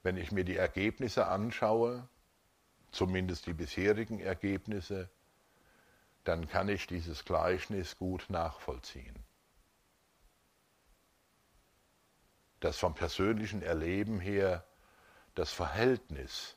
wenn 0.06 0.18
ich 0.18 0.32
mir 0.32 0.44
die 0.44 0.56
Ergebnisse 0.56 1.26
anschaue, 1.26 2.08
zumindest 2.92 3.48
die 3.48 3.54
bisherigen 3.54 4.20
Ergebnisse, 4.20 5.10
dann 6.26 6.48
kann 6.48 6.70
ich 6.70 6.86
dieses 6.86 7.26
Gleichnis 7.26 7.98
gut 7.98 8.30
nachvollziehen. 8.30 9.16
Dass 12.60 12.78
vom 12.78 12.94
persönlichen 12.94 13.64
Erleben 13.64 14.20
her 14.20 14.64
das 15.36 15.52
Verhältnis 15.52 16.56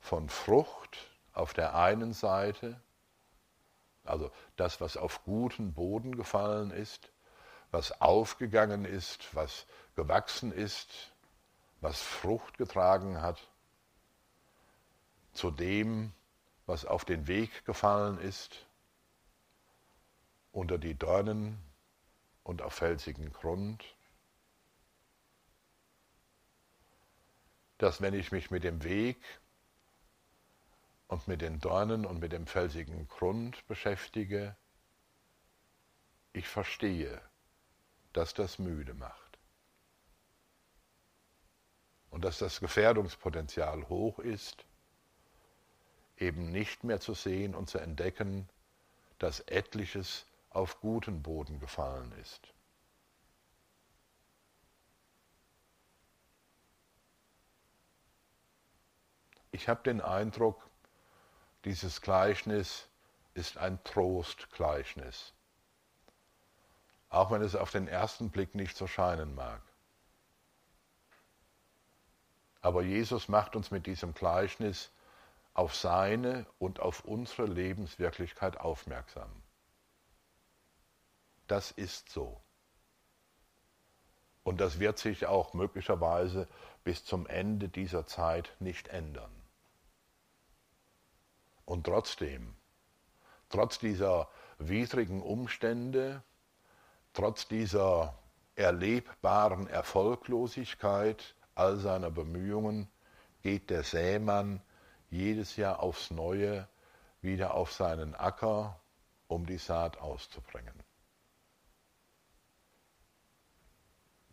von 0.00 0.28
Frucht 0.28 0.98
auf 1.32 1.54
der 1.54 1.74
einen 1.74 2.12
Seite, 2.12 2.80
also 4.04 4.30
das, 4.56 4.80
was 4.80 4.96
auf 4.96 5.24
guten 5.24 5.72
Boden 5.72 6.16
gefallen 6.16 6.70
ist, 6.70 7.10
was 7.70 8.00
aufgegangen 8.00 8.84
ist, 8.84 9.34
was 9.34 9.66
gewachsen 9.96 10.52
ist, 10.52 11.12
was 11.80 12.00
Frucht 12.00 12.58
getragen 12.58 13.22
hat, 13.22 13.40
zu 15.32 15.50
dem, 15.50 16.12
was 16.66 16.84
auf 16.84 17.04
den 17.04 17.26
Weg 17.26 17.64
gefallen 17.64 18.18
ist, 18.18 18.66
unter 20.52 20.78
die 20.78 20.94
Dornen 20.94 21.58
und 22.42 22.62
auf 22.62 22.74
felsigen 22.74 23.32
Grund, 23.32 23.84
dass 27.84 28.00
wenn 28.00 28.14
ich 28.14 28.32
mich 28.32 28.50
mit 28.50 28.64
dem 28.64 28.82
Weg 28.82 29.18
und 31.06 31.28
mit 31.28 31.42
den 31.42 31.60
Dornen 31.60 32.06
und 32.06 32.18
mit 32.18 32.32
dem 32.32 32.46
felsigen 32.46 33.06
Grund 33.08 33.66
beschäftige, 33.66 34.56
ich 36.32 36.48
verstehe, 36.48 37.20
dass 38.14 38.32
das 38.32 38.58
müde 38.58 38.94
macht 38.94 39.38
und 42.08 42.24
dass 42.24 42.38
das 42.38 42.58
Gefährdungspotenzial 42.58 43.86
hoch 43.90 44.18
ist, 44.18 44.64
eben 46.16 46.52
nicht 46.52 46.84
mehr 46.84 47.00
zu 47.00 47.12
sehen 47.12 47.54
und 47.54 47.68
zu 47.68 47.76
entdecken, 47.76 48.48
dass 49.18 49.40
etliches 49.40 50.24
auf 50.48 50.80
guten 50.80 51.22
Boden 51.22 51.60
gefallen 51.60 52.12
ist. 52.12 52.54
Ich 59.54 59.68
habe 59.68 59.84
den 59.84 60.00
Eindruck, 60.00 60.68
dieses 61.64 62.00
Gleichnis 62.00 62.88
ist 63.34 63.56
ein 63.56 63.78
Trostgleichnis, 63.84 65.32
auch 67.08 67.30
wenn 67.30 67.40
es 67.40 67.54
auf 67.54 67.70
den 67.70 67.86
ersten 67.86 68.30
Blick 68.30 68.56
nicht 68.56 68.76
so 68.76 68.88
scheinen 68.88 69.36
mag. 69.36 69.62
Aber 72.62 72.82
Jesus 72.82 73.28
macht 73.28 73.54
uns 73.54 73.70
mit 73.70 73.86
diesem 73.86 74.12
Gleichnis 74.12 74.90
auf 75.52 75.76
seine 75.76 76.46
und 76.58 76.80
auf 76.80 77.04
unsere 77.04 77.46
Lebenswirklichkeit 77.46 78.56
aufmerksam. 78.56 79.30
Das 81.46 81.70
ist 81.70 82.08
so. 82.08 82.40
Und 84.42 84.60
das 84.60 84.80
wird 84.80 84.98
sich 84.98 85.26
auch 85.26 85.54
möglicherweise 85.54 86.48
bis 86.82 87.04
zum 87.04 87.28
Ende 87.28 87.68
dieser 87.68 88.04
Zeit 88.04 88.52
nicht 88.58 88.88
ändern. 88.88 89.43
Und 91.64 91.84
trotzdem, 91.84 92.54
trotz 93.48 93.78
dieser 93.78 94.28
widrigen 94.58 95.22
Umstände, 95.22 96.22
trotz 97.12 97.48
dieser 97.48 98.18
erlebbaren 98.56 99.66
Erfolglosigkeit, 99.66 101.34
all 101.54 101.76
seiner 101.76 102.10
Bemühungen 102.10 102.88
geht 103.42 103.70
der 103.70 103.82
Sämann 103.82 104.62
jedes 105.10 105.56
Jahr 105.56 105.80
aufs 105.80 106.10
Neue 106.10 106.68
wieder 107.20 107.54
auf 107.54 107.72
seinen 107.72 108.14
Acker, 108.14 108.80
um 109.28 109.46
die 109.46 109.58
Saat 109.58 109.98
auszubringen. 109.98 110.82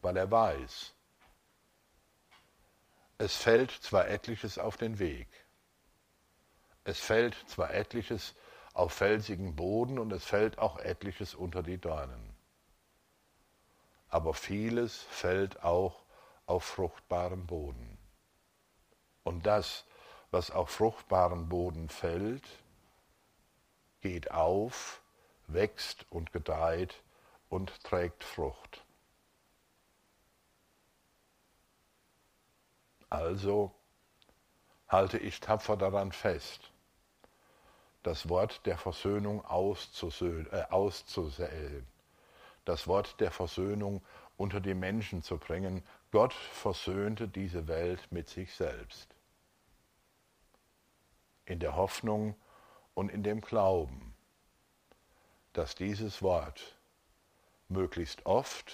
Weil 0.01 0.17
er 0.17 0.29
weiß, 0.29 0.93
es 3.19 3.35
fällt 3.35 3.71
zwar 3.71 4.07
etliches 4.07 4.57
auf 4.57 4.77
den 4.77 4.97
Weg, 4.97 5.27
es 6.83 6.99
fällt 6.99 7.35
zwar 7.47 7.73
etliches 7.73 8.33
auf 8.73 8.93
felsigen 8.93 9.55
Boden 9.55 9.99
und 9.99 10.11
es 10.11 10.23
fällt 10.23 10.57
auch 10.57 10.79
etliches 10.79 11.35
unter 11.35 11.63
die 11.63 11.77
Dornen, 11.77 12.35
aber 14.09 14.33
vieles 14.33 14.97
fällt 15.09 15.63
auch 15.63 16.01
auf 16.45 16.63
fruchtbaren 16.63 17.45
Boden. 17.45 17.97
Und 19.23 19.45
das, 19.45 19.85
was 20.31 20.51
auf 20.51 20.69
fruchtbaren 20.69 21.49
Boden 21.49 21.89
fällt, 21.89 22.43
geht 24.01 24.31
auf, 24.31 25.01
wächst 25.47 26.05
und 26.09 26.33
gedeiht 26.33 26.95
und 27.49 27.83
trägt 27.83 28.23
Frucht. 28.23 28.83
Also 33.09 33.71
halte 34.91 35.17
ich 35.17 35.39
tapfer 35.39 35.77
daran 35.77 36.11
fest, 36.11 36.71
das 38.03 38.29
Wort 38.29 38.65
der 38.65 38.77
Versöhnung 38.77 39.39
äh, 39.39 40.63
auszusäen, 40.69 41.87
das 42.65 42.87
Wort 42.87 43.19
der 43.19 43.31
Versöhnung 43.31 44.03
unter 44.37 44.59
die 44.59 44.73
Menschen 44.73 45.23
zu 45.23 45.37
bringen, 45.37 45.83
Gott 46.11 46.33
versöhnte 46.33 47.27
diese 47.27 47.67
Welt 47.67 48.11
mit 48.11 48.29
sich 48.29 48.53
selbst. 48.53 49.15
in 51.51 51.59
der 51.59 51.75
Hoffnung 51.75 52.35
und 52.93 53.09
in 53.09 53.23
dem 53.23 53.41
Glauben, 53.41 54.15
dass 55.53 55.75
dieses 55.75 56.21
Wort 56.21 56.77
möglichst 57.67 58.25
oft 58.25 58.71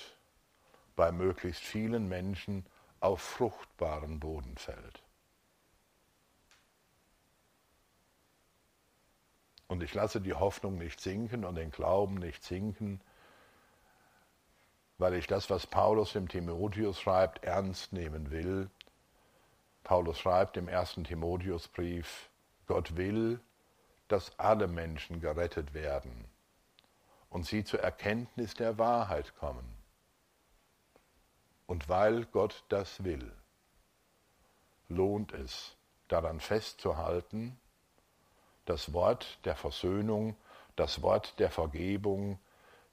bei 0.95 1.12
möglichst 1.12 1.63
vielen 1.63 2.08
Menschen 2.08 2.65
auf 2.99 3.21
fruchtbaren 3.21 4.19
Boden 4.19 4.58
fällt. 4.58 5.03
Und 9.67 9.84
ich 9.84 9.93
lasse 9.93 10.21
die 10.21 10.34
Hoffnung 10.34 10.77
nicht 10.77 10.99
sinken 10.99 11.43
und 11.43 11.56
den 11.56 11.71
Glauben 11.71 12.15
nicht 12.15 12.43
sinken, 12.43 13.01
weil 14.97 15.13
ich 15.13 15.27
das, 15.27 15.49
was 15.49 15.67
Paulus 15.67 16.13
dem 16.13 16.27
Timotheus 16.27 16.99
schreibt, 16.99 17.43
ernst 17.43 17.93
nehmen 17.93 18.32
will. 18.32 18.69
Paulus 19.84 20.19
schreibt 20.19 20.58
im 20.58 20.67
ersten 20.67 21.03
Timotheusbrief, 21.03 22.30
Gott 22.65 22.95
will, 22.97 23.39
dass 24.08 24.38
alle 24.39 24.67
Menschen 24.67 25.19
gerettet 25.19 25.73
werden 25.73 26.25
und 27.30 27.45
sie 27.45 27.63
zur 27.63 27.82
Erkenntnis 27.82 28.53
der 28.53 28.77
Wahrheit 28.77 29.36
kommen. 29.36 29.67
Und 31.65 31.89
weil 31.89 32.25
Gott 32.25 32.63
das 32.69 33.03
will, 33.03 33.32
lohnt 34.88 35.34
es, 35.34 35.75
daran 36.08 36.39
festzuhalten, 36.39 37.60
das 38.67 38.93
Wort 38.93 39.39
der 39.45 39.56
Versöhnung, 39.56 40.36
das 40.75 41.01
Wort 41.01 41.39
der 41.39 41.49
Vergebung 41.49 42.38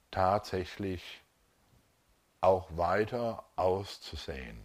tatsächlich 0.09 1.21
auch 2.39 2.67
weiter 2.77 3.43
auszusehen. 3.57 4.63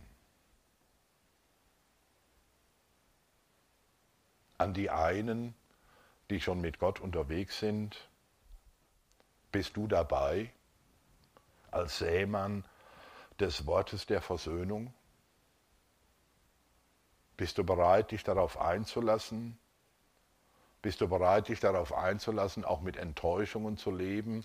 An 4.56 4.72
die 4.72 4.88
einen, 4.90 5.54
die 6.30 6.40
schon 6.40 6.60
mit 6.60 6.78
Gott 6.78 7.00
unterwegs 7.00 7.58
sind, 7.58 8.08
bist 9.50 9.76
du 9.76 9.88
dabei 9.88 10.52
als 11.72 11.98
Sämann 11.98 12.64
des 13.40 13.66
Wortes 13.66 14.06
der 14.06 14.22
Versöhnung? 14.22 14.94
Bist 17.36 17.58
du 17.58 17.64
bereit, 17.64 18.12
dich 18.12 18.22
darauf 18.22 18.60
einzulassen? 18.60 19.59
Bist 20.82 21.00
du 21.00 21.08
bereit, 21.08 21.48
dich 21.48 21.60
darauf 21.60 21.92
einzulassen, 21.92 22.64
auch 22.64 22.80
mit 22.80 22.96
Enttäuschungen 22.96 23.76
zu 23.76 23.90
leben, 23.90 24.44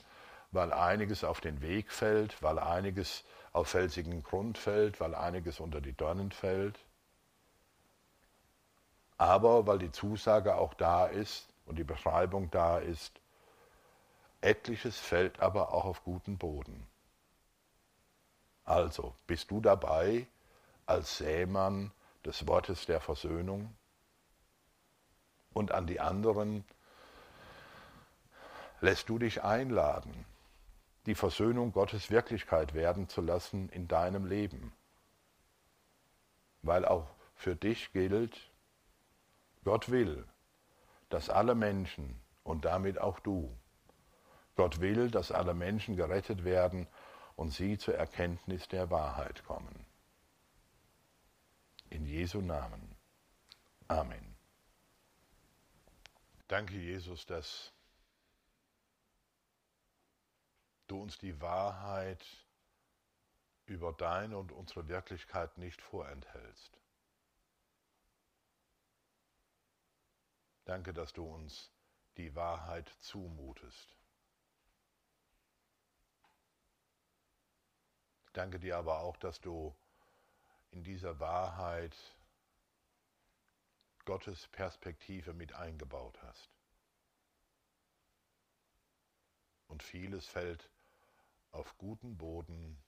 weil 0.52 0.74
einiges 0.74 1.24
auf 1.24 1.42
den 1.42 1.62
Weg 1.62 1.92
fällt, 1.92 2.42
weil 2.44 2.60
einiges 2.60 3.24
auf 3.54 3.70
felsigen 3.70 4.22
Grund 4.24 4.58
fällt, 4.58 5.00
weil 5.00 5.16
einiges 5.16 5.60
unter 5.60 5.80
die 5.82 5.94
Dornen 5.94 6.32
fällt? 6.32 6.78
Aber 9.18 9.66
weil 9.66 9.80
die 9.80 9.92
Zusage 9.92 10.56
auch 10.56 10.74
da 10.74 11.06
ist 11.06 11.48
und 11.66 11.78
die 11.78 11.84
Beschreibung 11.86 12.52
da 12.52 12.80
ist, 12.80 13.20
etliches 14.42 15.00
fällt 15.00 15.40
aber 15.40 15.74
auch 15.74 15.86
auf 15.86 16.04
guten 16.04 16.38
Boden. 16.38 16.86
Also, 18.66 19.16
bist 19.28 19.52
du 19.52 19.62
dabei 19.62 20.28
als 20.86 21.18
Sämann 21.18 21.92
des 22.26 22.48
Wortes 22.48 22.86
der 22.86 23.00
Versöhnung? 23.00 23.74
Und 25.56 25.72
an 25.72 25.88
die 25.88 26.02
anderen, 26.02 26.66
lässt 28.82 29.08
du 29.10 29.18
dich 29.18 29.44
einladen, 29.44 30.26
die 31.06 31.16
Versöhnung 31.16 31.72
Gottes 31.72 32.12
Wirklichkeit 32.12 32.74
werden 32.74 33.08
zu 33.08 33.22
lassen 33.22 33.70
in 33.70 33.88
deinem 33.88 34.26
Leben. 34.26 34.74
Weil 36.62 36.84
auch 36.84 37.08
für 37.36 37.56
dich 37.56 37.94
gilt, 37.94 38.52
Gott 39.64 39.90
will, 39.90 40.26
dass 41.10 41.30
alle 41.30 41.56
Menschen 41.56 42.20
und 42.44 42.66
damit 42.66 43.00
auch 43.00 43.20
du, 43.22 43.56
Gott 44.56 44.82
will, 44.82 45.10
dass 45.10 45.32
alle 45.32 45.54
Menschen 45.54 45.96
gerettet 45.96 46.44
werden 46.44 46.88
und 47.38 47.52
sie 47.52 47.78
zur 47.78 47.96
Erkenntnis 47.96 48.68
der 48.68 48.92
Wahrheit 48.92 49.46
kommen. 49.46 49.86
In 51.90 52.06
Jesu 52.06 52.42
Namen. 52.42 52.96
Amen. 53.88 54.25
Danke, 56.48 56.76
Jesus, 56.76 57.26
dass 57.26 57.74
du 60.88 61.02
uns 61.02 61.18
die 61.18 61.42
Wahrheit 61.42 62.24
über 63.66 63.94
deine 63.94 64.38
und 64.38 64.52
unsere 64.52 64.88
Wirklichkeit 64.88 65.58
nicht 65.58 65.82
vorenthältst. 65.82 66.80
Danke, 70.66 70.94
dass 70.94 71.14
du 71.14 71.26
uns 71.26 71.72
die 72.18 72.36
Wahrheit 72.36 72.90
zumutest. 73.00 73.96
Danke 78.34 78.60
dir 78.60 78.78
aber 78.78 79.00
auch, 79.00 79.18
dass 79.18 79.40
du 79.40 79.76
in 80.72 80.84
dieser 80.84 81.20
Wahrheit 81.20 81.96
Gottes 84.06 84.48
Perspektive 84.50 85.34
mit 85.34 85.54
eingebaut 85.54 86.22
hast. 86.24 86.50
Und 89.68 89.84
vieles 89.84 90.28
fällt 90.28 90.70
auf 91.52 91.78
guten 91.78 92.18
Boden 92.18 92.82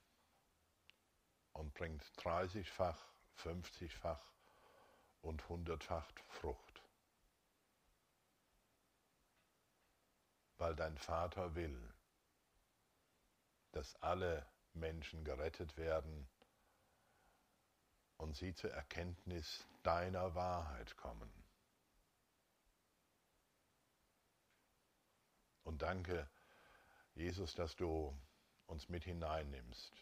und 1.54 1.74
bringt 1.74 2.04
30-fach, 2.18 3.04
50-fach 3.44 4.24
und 5.22 5.42
100-fach 5.44 6.08
Frucht. 6.30 6.84
Weil 10.58 10.76
dein 10.76 10.98
Vater 10.98 11.56
will, 11.56 11.94
dass 13.72 13.96
alle 14.02 14.46
Menschen 14.74 15.24
gerettet 15.24 15.78
werden 15.78 16.28
und 18.18 18.36
sie 18.36 18.54
zur 18.54 18.72
Erkenntnis 18.72 19.66
deiner 19.84 20.36
Wahrheit 20.36 20.96
kommen. 20.98 21.32
Und 25.64 25.82
danke, 25.82 26.30
Jesus, 27.14 27.54
dass 27.56 27.76
du 27.76 28.18
uns 28.68 28.90
mit 28.90 29.04
hineinnimmst 29.04 29.94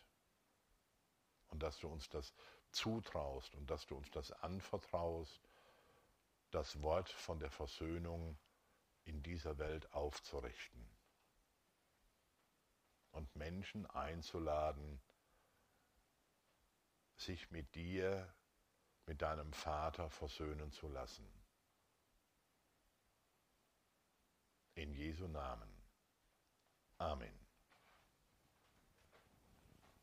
und 1.48 1.64
dass 1.64 1.80
du 1.80 1.88
uns 1.88 2.10
das 2.10 2.34
zutraust 2.72 3.56
und 3.56 3.70
dass 3.70 3.86
du 3.86 3.96
uns 3.96 4.10
das 4.12 4.32
anvertraust, 4.32 5.50
das 6.52 6.82
Wort 6.82 7.10
von 7.10 7.40
der 7.40 7.52
Versöhnung 7.52 8.38
in 9.06 9.22
dieser 9.24 9.58
Welt 9.58 9.92
aufzurichten 9.94 10.90
und 13.12 13.34
Menschen 13.36 13.86
einzuladen, 13.88 15.02
sich 17.16 17.52
mit 17.52 17.74
dir, 17.76 18.34
mit 19.06 19.22
deinem 19.22 19.54
Vater 19.54 20.10
versöhnen 20.10 20.72
zu 20.72 20.88
lassen. 20.88 21.28
In 24.76 24.94
Jesu 24.94 25.28
Namen. 25.28 25.70
Amen. 26.98 27.45